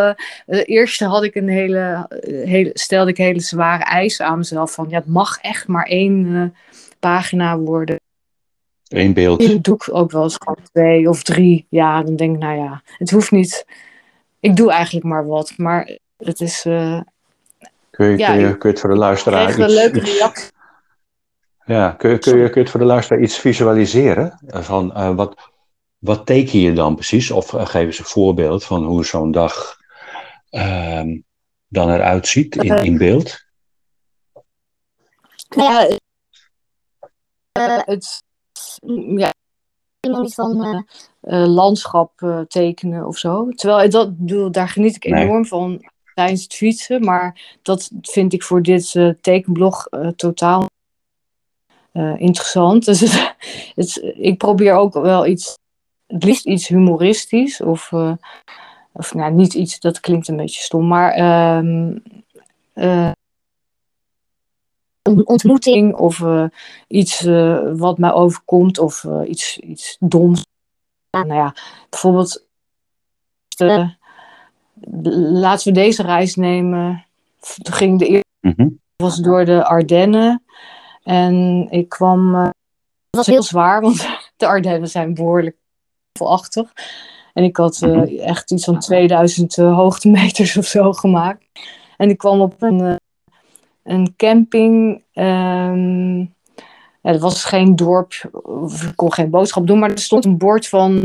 [0.45, 2.69] de eerste had ik een hele, hele.
[2.73, 4.73] stelde ik hele zware eisen aan mezelf.
[4.73, 6.55] Van ja, het mag echt maar één
[6.99, 7.99] pagina worden.
[8.87, 9.41] Eén beeld.
[9.41, 11.65] Ik doe ik ook wel eens gewoon twee of drie.
[11.69, 13.65] Ja, dan denk ik, nou ja, het hoeft niet.
[14.39, 15.53] Ik doe eigenlijk maar wat.
[15.57, 16.65] Maar het is.
[17.93, 20.01] Kun je, Ja, kun je, kun je het voor de luisteraar kreeg een iets, leuke
[20.01, 20.51] iets- reactie.
[21.65, 24.39] Ja, kun je, kun, je, kun je het voor de luisteraar iets visualiseren?
[24.47, 25.51] Eh, Van, eh, wat,
[25.97, 27.31] wat teken je dan precies?
[27.31, 29.77] Of eh, geef eens een voorbeeld van hoe zo'n dag
[30.49, 31.19] ehm,
[31.67, 33.37] dan eruit ziet in, in beeld.
[35.49, 35.95] Ja, eh,
[37.85, 38.23] het.
[39.15, 39.31] Ja,
[40.25, 40.79] van eh,
[41.43, 43.49] eh, landschap eh, tekenen of zo.
[43.49, 44.13] Terwijl dat,
[44.53, 45.23] daar geniet ik Nee.
[45.23, 47.03] enorm van tijdens het fietsen.
[47.03, 50.65] Maar dat vind ik voor dit eh, tekenblog eh, totaal
[51.91, 52.85] eh, interessant.
[52.85, 52.99] Dus
[53.75, 55.57] het, ik probeer ook wel iets,
[56.07, 57.61] het liefst iets humoristisch.
[57.61, 57.91] Of,
[58.91, 60.87] of nou, niet iets, dat klinkt een beetje stom.
[60.87, 61.97] Maar ehm,
[62.73, 63.11] eh,
[65.01, 66.23] een ontmoeting of
[66.87, 67.21] iets
[67.75, 70.45] wat mij overkomt of iets, iets doms.
[71.11, 71.55] Nou ja,
[71.89, 72.45] bijvoorbeeld,
[75.11, 77.05] laten we deze reis nemen.
[77.61, 78.67] Toen ging de eerste Mhm.
[78.95, 80.43] was door de Ardennen
[81.03, 82.35] en ik kwam.
[82.35, 82.53] eh, het
[83.09, 85.55] was heel zwaar, want de Ardennen zijn behoorlijk
[86.17, 86.73] volachtig.
[87.33, 91.45] En ik had eh, echt iets van 2000 eh, hoogtemeters of zo gemaakt.
[91.97, 92.99] En ik kwam op een,
[93.83, 95.03] een camping.
[95.13, 96.19] ehm,
[97.01, 98.13] ja, het was geen dorp,
[98.87, 101.01] ik kon geen boodschap doen, maar er stond een bord van.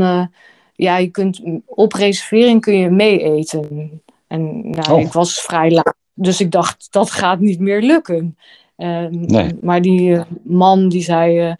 [0.79, 4.01] Ja, je kunt op reservering kun je mee eten.
[4.27, 4.99] En nou, Oh.
[4.99, 8.37] ik was vrij laat, dus ik dacht dat gaat niet meer lukken.
[8.75, 9.57] Ehm, Nee.
[9.61, 11.53] Maar die eh, man die zei, eh,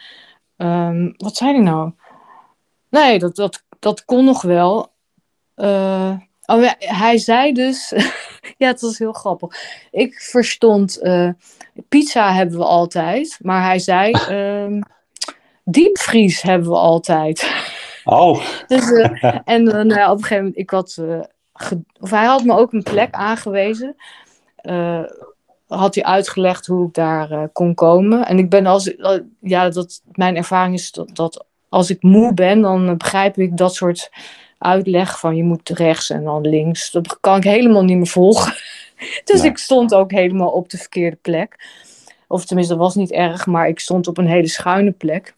[0.58, 1.92] ehm, wat zei hij nou?
[2.90, 4.92] Nee, dat, dat, dat kon nog wel.
[5.56, 6.12] Eh,
[6.46, 7.94] oh ja, hij zei dus,
[8.58, 9.56] ja, het was heel grappig.
[9.92, 11.02] Ik verstond,
[11.90, 14.82] pizza hebben we altijd, maar hij zei, ehm,
[15.64, 17.68] diepvries hebben we altijd.
[18.04, 22.10] Oh, Dus, eh, en eh, nou ja, op een gegeven moment, ik had, eh, of
[22.10, 23.96] hij had me ook een plek aangewezen.
[25.68, 28.26] Had hij uitgelegd hoe ik daar kon komen.
[28.26, 28.96] En ik ben als,
[29.40, 33.76] ja, dat, mijn ervaring is dat, dat als ik moe ben, dan begrijp ik dat
[33.76, 34.10] soort
[34.58, 36.92] uitleg van je moet rechts en dan links.
[36.92, 38.54] Dat kan ik helemaal niet meer volgen.
[39.26, 39.50] dus Nee.
[39.50, 41.68] ik stond ook helemaal op de verkeerde plek.
[42.28, 45.36] Of tenminste, dat was niet erg, maar ik stond op een hele schuine plek.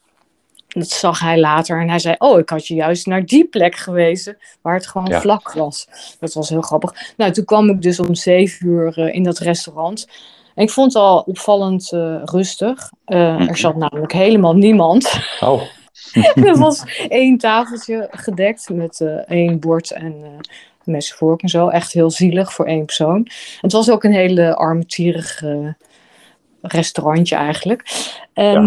[0.74, 3.76] Dat zag hij later en hij zei: Oh, ik had je juist naar die plek
[3.76, 5.22] gewezen waar het gewoon Ja.
[5.22, 5.88] vlak was.
[6.20, 7.14] Dat was heel grappig.
[7.18, 10.08] Nou, toen kwam ik dus om zeven uur eh, in dat restaurant.
[10.56, 12.92] En ik vond het al opvallend eh, rustig.
[13.06, 13.48] Eh, Mhm.
[13.48, 15.20] Er zat namelijk helemaal niemand.
[15.40, 15.62] oh.
[16.46, 20.16] er was één tafeltje gedekt met één bord en
[20.84, 21.68] mes, vork en zo.
[21.68, 23.28] Echt heel zielig voor één persoon.
[23.62, 25.68] Het was ook een hele armetierig eh,
[26.62, 27.84] restaurantje eigenlijk.
[28.34, 28.66] En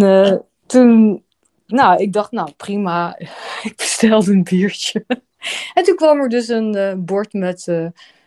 [0.66, 1.23] toen,
[1.66, 3.18] nou, ik dacht, nou prima,
[3.62, 5.05] ik bestelde een biertje.
[5.74, 7.87] en toen kwam er dus een eh, bord met eh,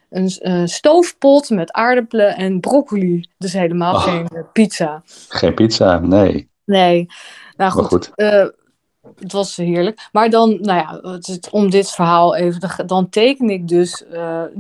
[0.10, 3.30] een stoofpot met aardappelen en broccoli.
[3.38, 4.04] Dus helemaal Oh.
[4.04, 5.02] geen pizza.
[5.28, 6.50] Geen pizza, nee.
[6.66, 7.08] Nee,
[7.58, 7.86] nou goed.
[7.86, 8.12] goed.
[8.16, 8.46] eh,
[9.20, 10.08] het was heerlijk.
[10.12, 14.04] Maar dan, nou ja, het, om dit verhaal even, dan teken ik dus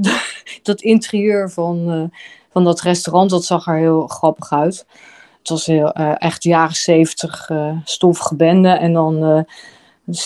[0.63, 2.11] dat interieur van,
[2.51, 3.29] van dat restaurant.
[3.29, 4.85] Dat zag er heel grappig uit.
[5.47, 8.69] Het was heel, eh, echt jaren zeventig eh stoffige bende.
[8.69, 9.41] En dan, eh,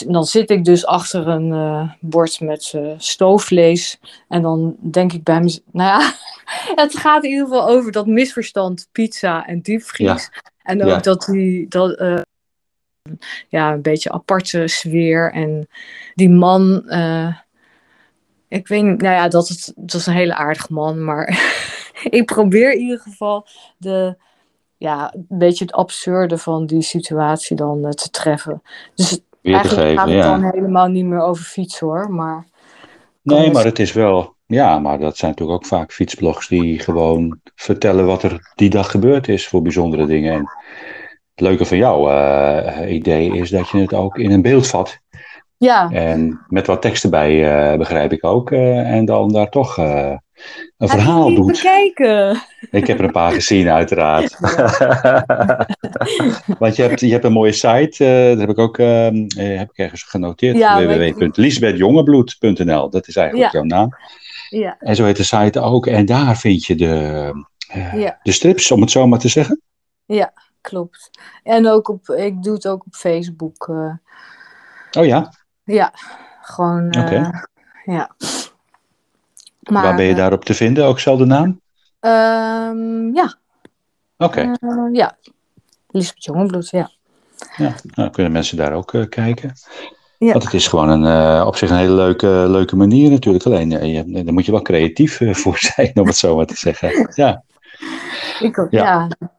[0.07, 3.99] dan zit ik dus achter een bord met stoofvlees.
[4.27, 6.13] En dan denk ik bij mezelf, nou ja,
[6.83, 10.29] het gaat in ieder geval over dat misverstand pizza en diepvries.
[10.63, 10.97] En ook Ja.
[10.97, 12.23] dat die, dat,
[13.47, 15.31] ja, een beetje aparte sfeer.
[15.31, 15.67] En
[16.15, 16.83] die man,
[18.47, 21.39] ik weet niet, nou ja, dat, het, dat is een hele aardige man, maar
[22.19, 24.15] ik probeer in ieder geval de,
[24.81, 28.61] ja, een beetje het absurde van die situatie dan eh, te treffen.
[28.95, 30.31] Dus Weer eigenlijk geven, gaat het ja.
[30.37, 32.45] dan helemaal niet meer over fietsen hoor, maar
[33.21, 34.35] Nee, maar het- is wel.
[34.45, 38.91] Ja, maar dat zijn natuurlijk ook vaak fietsblogs die gewoon vertellen wat er die dag
[38.91, 40.33] gebeurd is voor bijzondere dingen.
[40.33, 40.39] En
[41.35, 44.99] het leuke van jouw eh, idee is dat je het ook in een beeld vat.
[45.57, 47.31] Ja, En met wat tekst erbij,
[47.71, 48.51] eh, begrijp ik ook.
[48.51, 49.77] en dan daar toch
[50.77, 51.51] een verhaal doet.
[51.51, 52.41] bekijken?
[52.71, 54.37] Ik heb er een paar gezien, uiteraard.
[56.59, 59.57] Want je hebt, je hebt een mooie site, eh dat heb ik ook ehm, eh,
[59.57, 60.57] heb ik ergens genoteerd.
[60.57, 63.59] Ja, www.lisbethjongebloed.nl, dat is eigenlijk Ja.
[63.59, 63.89] jouw naam.
[64.49, 65.87] Ja, En zo heet de site ook.
[65.87, 67.31] En daar vind je de,
[67.67, 68.19] eh, Ja.
[68.23, 69.61] de strips, om het zo maar te zeggen.
[70.61, 71.09] klopt.
[71.43, 73.67] En ook op, ik doe het ook op Facebook.
[74.91, 75.93] Oh ja, ja,
[76.41, 76.85] gewoon.
[76.99, 77.29] Oké.
[77.85, 78.09] ja.
[79.61, 80.85] Maar, waar ben je eh, daarop te vinden?
[80.85, 81.59] Ook zelfde naam?
[81.99, 83.39] ehm, ja,
[84.21, 85.17] Oké, eh, ja.
[85.89, 86.89] Lisbeth Jongebloed, ja.
[87.57, 87.75] ja.
[87.83, 89.53] nou, kunnen mensen daar ook eh, kijken.
[90.17, 90.31] Ja.
[90.31, 93.45] Want het is gewoon een, eh, op zich een hele leuke, leuke manier natuurlijk.
[93.45, 97.11] Alleen, je, daar moet je wel creatief voor zijn, om het zo maar te zeggen.
[97.15, 97.43] Ja,
[98.39, 98.83] Ik ook, Ja.
[98.83, 99.29] ja.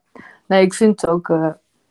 [0.47, 1.27] Nee, ik vind het ook,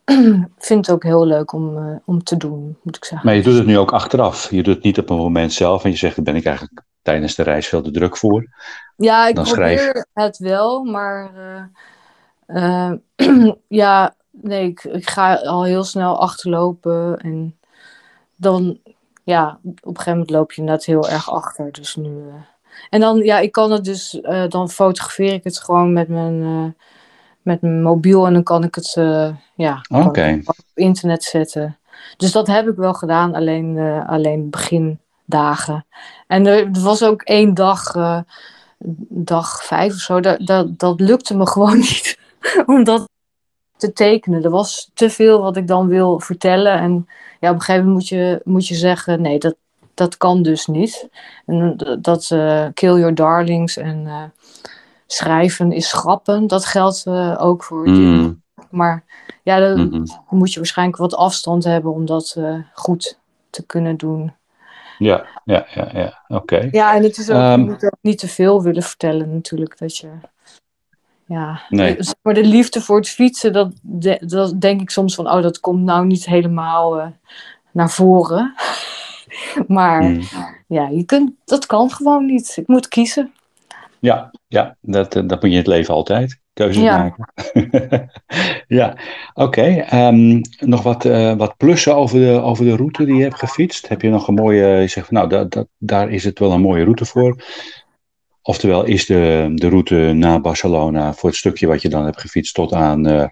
[0.58, 3.26] vind het ook heel leuk om, om te doen, moet ik zeggen.
[3.26, 4.50] maar je doet het nu ook achteraf.
[4.50, 5.84] Je doet het niet op een moment zelf.
[5.84, 8.48] En je zegt, daar ben ik eigenlijk tijdens de reis veel te druk voor.
[8.96, 10.04] Ja, ik Dan probeer schrijf.
[10.12, 11.30] het wel, maar
[12.46, 12.92] eh, eh,
[13.68, 17.58] ja, nee, ik, ik ga al heel snel achterlopen en
[18.36, 18.78] dan,
[19.24, 21.72] ja, op een gegeven moment loop je inderdaad heel erg achter.
[21.72, 22.34] Dus nu, eh,
[22.90, 26.76] en dan, ja, ik kan het dus, dan fotografeer ik het gewoon met mijn,
[27.42, 28.92] met mijn mobiel en dan kan ik het,
[29.54, 29.80] ja,
[30.44, 31.78] op internet zetten.
[32.16, 34.50] Dus dat heb ik wel gedaan, alleen, alleen
[35.32, 35.86] begindagen.
[36.26, 38.20] En er, er was ook één dag, eh,
[39.08, 42.18] dag vijf of zo, dat, dat, dat lukte me gewoon niet
[42.66, 43.08] om dat
[43.76, 44.44] te tekenen.
[44.44, 46.78] Er was te veel wat ik dan wil vertellen.
[46.78, 47.08] En
[47.40, 49.54] ja, op een gegeven moment moet je, moet je zeggen, nee, dat,
[49.94, 51.08] dat kan dus niet.
[51.46, 54.22] En dat eh, kill your darlings en eh,
[55.06, 57.06] schrijven is grappen, dat geldt
[57.38, 59.04] ook voor Mm, maar
[59.42, 62.36] ja, dan moet je waarschijnlijk wat afstand hebben om dat
[62.74, 63.18] goed
[63.50, 64.32] te kunnen doen.
[65.02, 66.22] Ja, ja, ja, ja.
[66.28, 66.68] Oké.
[66.70, 67.60] Ja, en het is ook, Ehm.
[67.60, 69.78] je moet ook niet te veel willen vertellen natuurlijk.
[69.78, 70.08] Dat je,
[71.26, 71.94] ja, Nee.
[71.98, 75.42] zeg maar de liefde voor het fietsen, dat, de- dat denk ik soms van, oh,
[75.42, 77.06] dat komt nou niet helemaal eh,
[77.70, 78.54] naar voren.
[79.66, 80.20] maar Mm.
[80.66, 82.56] ja, je kunt, dat kan gewoon niet.
[82.56, 83.32] Ik moet kiezen.
[83.98, 86.38] Ja, ja dat, eh, dat moet je in het leven altijd.
[86.52, 86.96] Keuzes Ja.
[86.98, 87.32] maken.
[88.78, 88.96] ja,
[89.34, 89.62] oké.
[89.62, 93.88] ehm, nog wat, eh, wat plussen over de, over de route die je hebt gefietst.
[93.88, 96.52] Heb je nog een mooie, je zegt van nou, da, da- daar is het wel
[96.52, 97.44] een mooie route voor.
[98.42, 102.54] Oftewel is de, de route naar Barcelona voor het stukje wat je dan hebt gefietst
[102.54, 103.26] tot aan eh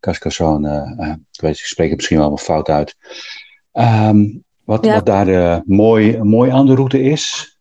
[0.00, 0.96] Carcassonne.
[0.98, 2.96] eh, ik weet, ik spreek het misschien wel wat fout uit.
[3.72, 4.24] Ehm,
[4.64, 4.94] wat, Ja.
[4.94, 7.54] wat daar eh, mooi, mooi aan de route is.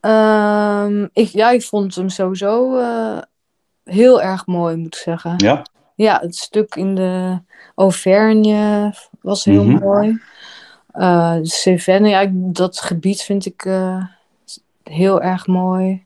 [0.00, 2.78] Ehm, ik, ja, ik vond hem sowieso
[3.84, 5.34] heel erg mooi, moet ik zeggen.
[5.36, 5.62] Ja,
[5.96, 7.38] Ja, het stuk in de
[7.74, 9.84] Auvergne was heel Mhm.
[9.84, 10.20] mooi.
[10.92, 14.04] Eh de Cévennes, ja, dat gebied vind ik eh,
[14.82, 16.04] heel erg mooi.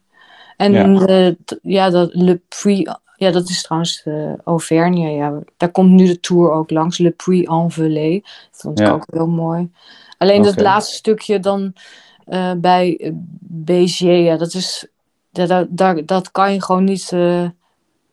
[0.57, 1.07] En Ja.
[1.07, 2.87] de- ja, dat Le Puy,
[3.17, 5.11] ja, dat is trouwens de Auvergne.
[5.11, 6.99] Ja, daar komt nu de tour ook langs.
[6.99, 8.21] Le Puy-en-Velay.
[8.51, 8.93] Dat vond ik Ja.
[8.93, 9.71] ook heel mooi.
[10.19, 11.73] Alleen dat laatste stukje dan
[12.27, 13.11] eh, bij eh,
[13.41, 14.87] Béziers, ja, dat is...
[15.31, 17.13] Dat, dat, dat kan je gewoon niet...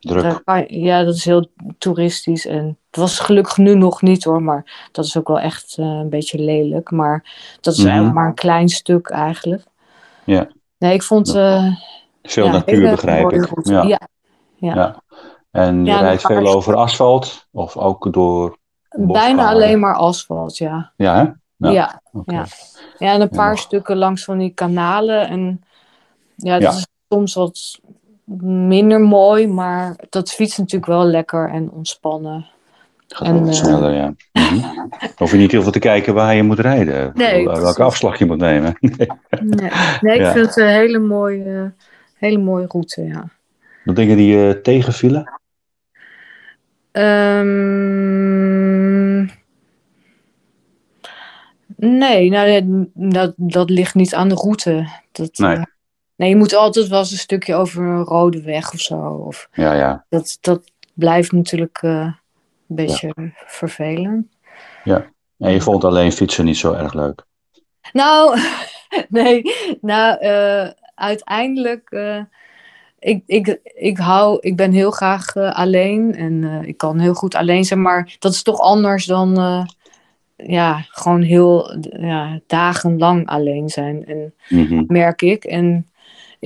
[0.08, 0.42] druk.
[0.46, 2.46] daar ja, dat is heel toeristisch.
[2.46, 5.86] En het was gelukkig nu nog niet hoor, maar dat is ook wel echt eh,
[5.86, 6.92] een beetje lelijk.
[6.92, 7.24] Maar
[7.62, 8.14] dat is Mhm.
[8.14, 9.64] maar een klein stuk eigenlijk.
[10.24, 10.48] Ja.
[10.78, 11.36] Nee, ik vond...
[11.36, 11.66] eh
[12.24, 13.50] Veel ja, natuur begrijp ik.
[13.64, 13.84] Ja.
[13.84, 14.00] Ja,
[14.56, 15.04] ja.
[15.52, 18.58] En je rijdt veel over asfalt of ook door.
[18.90, 20.92] bijna alleen maar asfalt, ja.
[20.96, 21.22] Ja, hè?
[21.72, 22.46] Ja, Ja,
[22.98, 23.14] ja.
[23.14, 25.28] En een paar stukken langs van die kanalen.
[25.28, 25.64] En
[26.36, 27.80] ja, dat is soms wat
[28.44, 32.46] minder mooi, maar dat fietst natuurlijk wel lekker en ontspannen.
[33.08, 34.14] Gaat En, wel wat eh, sneller, ja.
[34.34, 34.66] Mhm.
[35.16, 37.12] Hoef je niet heel veel te kijken waar je moet rijden.
[37.16, 37.80] Nee, Welke precies.
[37.80, 38.78] afslag je moet nemen.
[38.80, 39.08] Nee,
[40.02, 40.32] nee ik Ja.
[40.32, 41.74] vind het een hele mooie,
[42.18, 43.30] hele mooie route, ja.
[43.84, 45.32] De dingen die je tegenvielen?
[47.96, 49.20] Ehm,
[51.78, 54.88] nee, nou, dat, dat ligt niet aan de route.
[55.12, 55.56] Dat, Nee.
[55.56, 55.64] eh,
[56.16, 58.96] nee, je moet altijd wel eens een stukje over een rode weg of zo.
[59.28, 60.06] Of, Ja, ja.
[60.10, 62.16] dat, dat blijft natuurlijk eh, een
[62.76, 63.14] beetje
[63.46, 64.28] vervelend.
[65.38, 67.26] En je vond alleen fietsen niet zo erg leuk.
[67.94, 68.40] Nou,
[69.10, 69.42] nee,
[69.82, 72.22] nou, eh, uiteindelijk, eh,
[73.00, 77.66] ik, ik, ik hou, ik ben heel graag alleen en ik kan heel goed alleen
[77.66, 79.36] zijn, maar dat is toch anders dan,
[80.36, 84.84] ja, gewoon heel, ja, dagenlang alleen zijn, en, Mhm.
[84.88, 85.44] merk ik.
[85.44, 85.90] En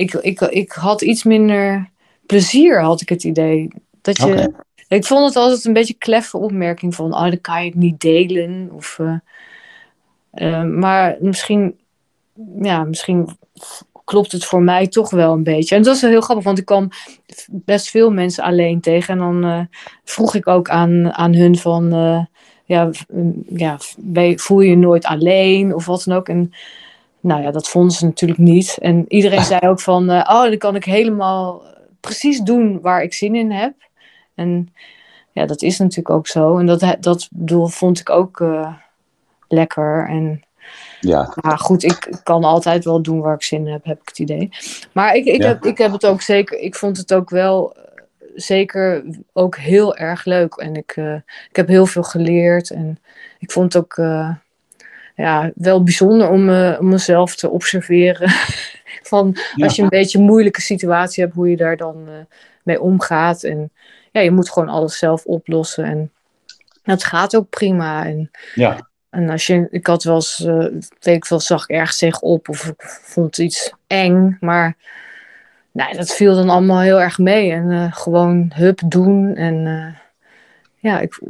[0.00, 1.90] ik, ik, ik had iets minder
[2.26, 3.68] plezier, had ik het idee.
[4.00, 4.52] Dat je.
[4.88, 7.78] Ik vond het altijd een beetje een kleffe opmerking van, oh, dan kan je het
[7.78, 8.70] niet delen.
[8.72, 9.16] Of, eh,
[10.30, 11.78] eh, maar misschien,
[12.60, 13.28] ja, misschien
[14.04, 15.74] klopt het voor mij toch wel een beetje.
[15.74, 16.88] En dat is heel grappig, want ik kwam
[17.50, 19.14] best veel mensen alleen tegen.
[19.14, 19.60] En dan eh,
[20.04, 21.90] vroeg ik ook aan, aan hun van,
[22.64, 22.90] ja,
[23.48, 23.78] ja,
[24.36, 26.28] voel je je nooit alleen of wat dan ook.
[26.28, 26.52] En
[27.20, 28.78] nou ja, dat vonden ze natuurlijk niet.
[28.80, 31.62] En iedereen zei ook van, eh, oh, dan kan ik helemaal
[32.00, 33.72] precies doen waar ik zin in heb.
[34.34, 34.74] En
[35.32, 36.58] ja, dat is natuurlijk ook zo.
[36.58, 38.74] En dat, dat bedoel, vond ik ook eh,
[39.48, 40.06] lekker.
[40.08, 40.42] En
[41.00, 44.08] Ja, maar goed, ik kan altijd wel doen waar ik zin in heb, heb ik
[44.08, 44.50] het idee.
[44.92, 45.48] Maar ik, ik, Ja.
[45.48, 47.82] heb, ik heb het ook zeker, ik vond het ook wel eh,
[48.34, 50.54] zeker ook heel erg leuk.
[50.54, 51.14] En ik, eh,
[51.48, 52.70] ik heb heel veel geleerd.
[52.70, 52.98] En
[53.38, 54.30] ik vond het ook eh,
[55.20, 58.30] ja, wel bijzonder om, eh, om mezelf te observeren.
[59.02, 59.64] Van Ja.
[59.64, 62.14] als je een beetje een moeilijke situatie hebt, hoe je daar dan eh,
[62.62, 63.42] mee omgaat.
[63.42, 63.70] En
[64.12, 65.84] ja, je moet gewoon alles zelf oplossen.
[65.84, 66.10] En
[66.82, 68.04] het gaat ook prima.
[68.06, 70.66] En ja, en als je, ik had wel eens, eh,
[71.00, 74.76] weet ik wel, zag ik ergens tegenop of ik vond iets eng, maar
[75.72, 77.52] nee, dat viel dan allemaal heel erg mee.
[77.52, 79.96] En gewoon hup doen en
[80.80, 81.20] ja, ik,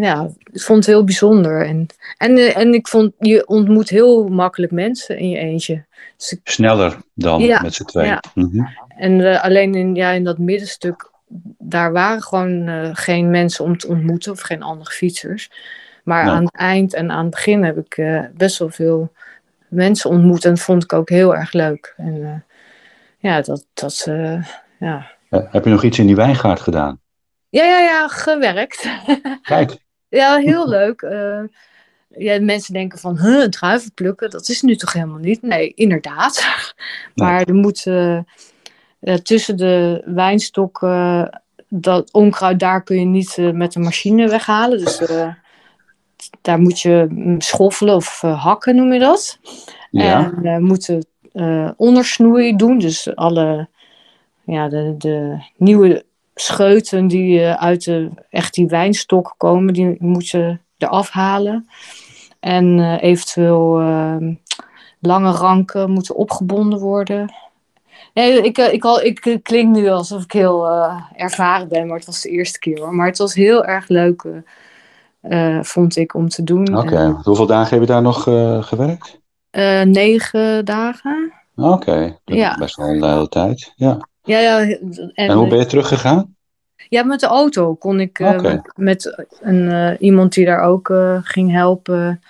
[0.00, 1.66] ja, ik vond het heel bijzonder.
[1.66, 5.84] En, en, eh, en ik vond, je ontmoet heel makkelijk mensen in je eentje.
[6.16, 8.08] Dus ik- sneller dan Ja, met z'n tweeën.
[8.08, 8.22] ja.
[8.34, 8.64] Mhm.
[8.88, 11.10] en eh, alleen in, ja, in dat middenstuk,
[11.58, 15.50] daar waren gewoon eh, geen mensen om te ontmoeten of geen andere fietsers.
[16.04, 18.02] Maar aan het eind en aan het begin heb ik
[18.36, 19.12] best wel veel
[19.68, 21.94] mensen ontmoet en dat vond ik ook heel erg leuk.
[21.96, 22.44] En
[23.18, 24.08] ja, dat, dat
[24.78, 25.10] ja.
[25.28, 27.00] Heb je nog iets in die wijngaard gedaan?
[27.50, 28.88] Ja, ja, ja, gewerkt.
[29.42, 29.76] Kijk,
[30.08, 31.02] ja, heel leuk.
[31.02, 31.42] Eh,
[32.08, 35.42] ja, mensen denken van, huh, druiven plukken, dat is nu toch helemaal niet?
[35.42, 36.46] Nee, inderdaad.
[37.14, 38.16] maar er moet eh,
[39.00, 44.78] eh, tussen de wijnstokken, dat onkruid, daar kun je niet met een machine weghalen.
[44.78, 45.02] Dus
[46.42, 49.38] daar moet je mm, schoffelen of hakken, noem je dat.
[49.90, 52.78] ja, En we moeten eh, ondersnoei doen.
[52.78, 53.68] Dus alle
[54.44, 56.04] ja, de, de nieuwe
[56.40, 61.68] scheuten die eh, uit de, echt die wijnstok komen, die moet je eraf halen.
[62.40, 64.34] En eh, eventueel ehm,
[65.00, 67.32] lange ranken moeten opgebonden worden.
[68.14, 70.68] Nee, ik, eh, ik, al, ik klink nu alsof ik heel
[71.16, 72.94] ervaren ben, maar het was de eerste keer hoor.
[72.94, 74.26] Maar het was heel erg leuk,
[75.62, 76.76] vond ik, om te doen.
[76.78, 77.20] oké.
[77.22, 78.22] Hoeveel dagen heb je daar nog
[78.68, 79.20] gewerkt?
[79.84, 81.32] negen dagen.
[81.56, 82.50] Oké, dat Ja.
[82.50, 83.72] is best wel een hele tijd.
[83.76, 84.07] Ja.
[84.28, 84.60] Ja, ja.
[84.60, 86.36] En, En hoe ben je teruggegaan?
[86.88, 91.18] Ja, met de auto kon ik eh, met een, eh, iemand die daar ook eh,
[91.22, 92.22] ging helpen,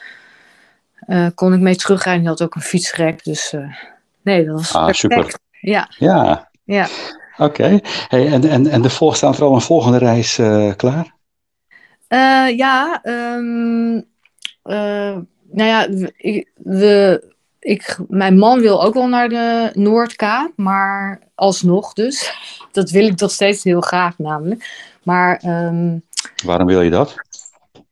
[1.35, 2.21] kon ik mee terugrijden.
[2.23, 3.55] Die had ook een fietsrek, dus
[4.23, 5.15] nee, dat was Ah, perfect.
[5.15, 5.39] super.
[5.61, 6.87] Ja, Ja, ja.
[7.37, 7.79] oké.
[8.09, 10.41] Hey, en, en, en de volg, staat er al een volgende reis
[10.77, 11.15] klaar?
[12.57, 14.01] Ja, ehm,
[14.69, 15.17] eh,
[15.51, 15.89] nou ja,
[16.55, 17.25] we,
[17.61, 22.33] ik, mijn man wil ook wel naar de Noordkaap, maar alsnog dus.
[22.73, 24.87] Dat wil ik nog steeds heel graag namelijk.
[25.03, 25.99] Maar ehm,
[26.45, 27.15] Waarom wil je dat?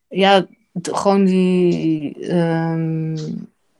[0.07, 0.45] ja,
[0.81, 2.15] gewoon die.
[2.27, 3.13] ehm,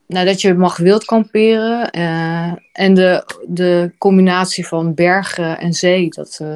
[0.07, 1.91] nou, dat je mag wild kamperen.
[1.91, 6.55] eh, en de, de combinatie van bergen en zee, dat eh,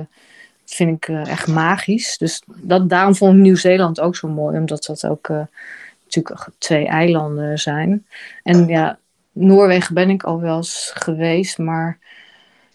[0.65, 2.17] vind ik eh, echt magisch.
[2.17, 5.29] Dus dat, daarom vond ik Nieuw-Zeeland ook zo mooi, omdat dat ook
[6.03, 8.05] natuurlijk twee eilanden zijn.
[8.43, 8.99] En ja,
[9.33, 11.99] Noorwegen ben ik al wel eens geweest, maar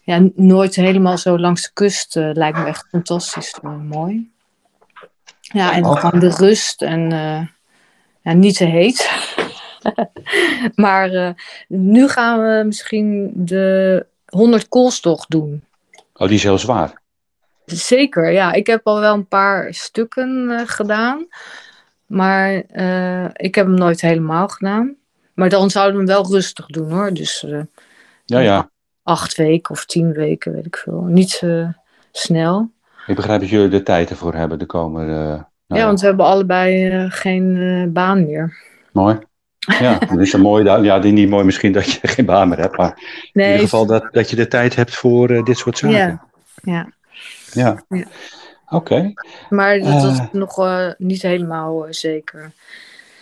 [0.07, 4.31] ja, nooit helemaal zo langs de kust eh, lijkt me echt fantastisch mooi.
[5.39, 5.95] Ja, en Oh.
[5.95, 7.47] gewoon de rust en eh,
[8.21, 9.11] ja, niet te heet.
[10.75, 11.29] maar eh,
[11.67, 15.63] nu gaan we misschien de 100 koolstocht doen.
[16.13, 17.01] Oh, die is heel zwaar.
[17.65, 18.51] Zeker, ja.
[18.53, 21.27] Ik heb al wel een paar stukken gedaan.
[22.05, 22.51] Maar
[23.33, 24.95] ik heb hem nooit helemaal gedaan.
[25.37, 27.13] Maar dan zouden we hem wel rustig doen hoor.
[27.13, 27.59] Dus eh,
[28.25, 28.69] Ja, ja.
[29.03, 31.01] acht weken of tien weken, weet ik veel.
[31.01, 31.69] Niet eh,
[32.11, 32.71] snel.
[33.07, 35.11] Ik begrijp dat jullie er tijd ervoor hebben de komende...
[35.13, 38.57] eh, nou ja, want we hebben allebei geen baan meer.
[38.91, 39.17] Mooi.
[39.79, 40.63] Ja, dat is een mooi.
[40.63, 43.63] Ja, die niet mooi misschien dat je geen baan meer hebt, maar in Nee, ieder
[43.63, 45.97] geval dat, dat je de tijd hebt voor dit soort zaken.
[45.97, 46.27] Ja,
[46.61, 46.91] ja.
[47.51, 47.83] Ja.
[47.89, 48.05] Ja.
[48.69, 49.13] Oké.
[49.49, 50.59] Maar dat, is nog
[50.97, 52.51] niet helemaal zeker.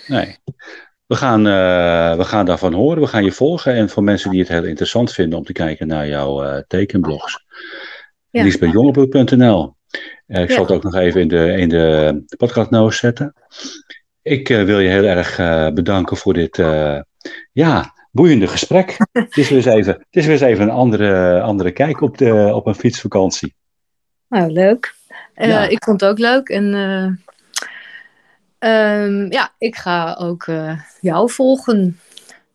[0.08, 0.38] Nee.
[1.06, 3.02] We gaan, eh, we gaan daarvan horen.
[3.02, 3.74] We gaan je volgen.
[3.74, 7.44] En voor mensen die het heel interessant vinden om te kijken naar jouw eh, tekenblogs.
[8.30, 8.44] Ja.
[8.44, 9.76] Liesbethjongebloed.nl
[10.28, 10.54] Eh, Ik Ja.
[10.56, 13.34] zal het ook nog even in de, in de podcast notes zetten.
[14.22, 17.00] Ik eh, wil je heel erg eh, bedanken voor dit eh,
[17.52, 18.98] ja, boeiende gesprek.
[19.12, 22.18] het, is weer eens even, het is weer eens even een andere, andere kijk op,
[22.18, 23.56] de, op een fietsvakantie.
[24.30, 24.96] Nou, leuk.
[25.34, 25.68] Eh, Ja.
[25.68, 26.50] Ik vond het ook leuk.
[26.50, 26.74] En
[28.60, 32.00] eh, ehm, ja, ik ga ook eh, jou volgen.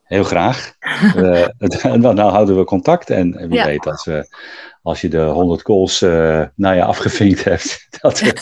[0.05, 0.73] Heel graag.
[1.59, 3.11] Het- nou, nou houden we contact.
[3.11, 3.65] En wie Ja.
[3.65, 4.37] weet dat we,
[4.83, 8.33] als je de 100 calls eh nou ja, afgevinkt hebt, dat we,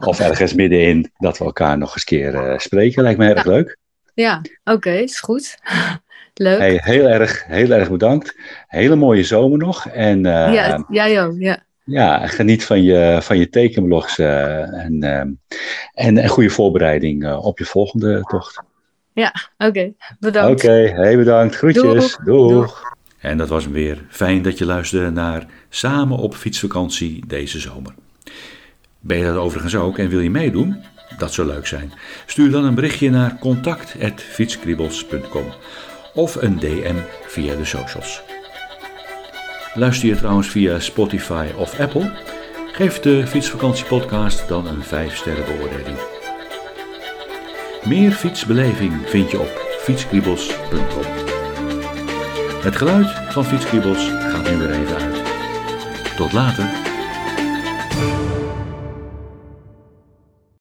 [0.00, 3.02] of ergens middenin, dat we elkaar nog eens keer eh, spreken.
[3.02, 3.76] Lijkt me erg leuk.
[4.14, 5.58] Ja, oké, is goed.
[6.34, 6.58] leuk.
[6.58, 8.36] Hey, heel, erg, heel erg bedankt.
[8.66, 9.86] Hele mooie zomer nog.
[9.86, 11.62] En ja, jij ook, ja.
[11.90, 15.28] Ja, geniet van je, van je tekenblogs eh, en, ehm,
[15.94, 18.62] en een goede voorbereiding eh, op je volgende tocht.
[19.58, 20.64] Oké, bedankt.
[20.64, 21.56] Oké, hey, bedankt.
[21.56, 21.84] Groetjes.
[21.84, 22.16] Doeg.
[22.24, 22.50] Doeg.
[22.50, 22.90] Doeg.
[23.20, 24.04] En dat was hem weer.
[24.08, 27.94] Fijn dat je luisterde naar Samen op fietsvakantie deze zomer.
[29.00, 30.82] Ben je dat overigens ook en wil je meedoen?
[31.18, 31.92] Dat zou leuk zijn.
[32.26, 35.44] Stuur dan een berichtje naar contact.fietskriebels.com
[36.14, 38.29] of een DM via de socials.
[39.74, 42.12] Luister je trouwens via Spotify of Apple?
[42.72, 45.98] Geef de Fietsvakantiepodcast dan een 5 sterren beoordeling.
[47.84, 51.04] Meer fietsbeleving vind je op fietskriebels.com.
[52.62, 55.22] Het geluid van Fietskriebels gaat nu weer even uit.
[56.16, 56.64] Tot later.